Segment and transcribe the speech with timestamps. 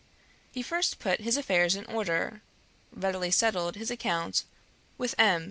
[0.51, 2.41] He first put his affairs in order,
[2.91, 4.45] readily settled his account
[4.97, 5.39] with M.